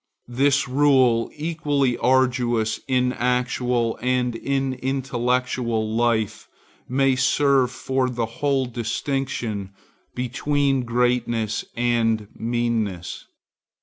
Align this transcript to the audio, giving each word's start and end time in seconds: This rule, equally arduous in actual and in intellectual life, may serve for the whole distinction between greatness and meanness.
This 0.33 0.67
rule, 0.67 1.29
equally 1.35 1.95
arduous 1.95 2.79
in 2.87 3.13
actual 3.13 3.99
and 4.01 4.35
in 4.35 4.73
intellectual 4.73 5.95
life, 5.95 6.47
may 6.89 7.15
serve 7.15 7.69
for 7.69 8.09
the 8.09 8.25
whole 8.25 8.65
distinction 8.65 9.73
between 10.15 10.85
greatness 10.85 11.65
and 11.77 12.29
meanness. 12.35 13.27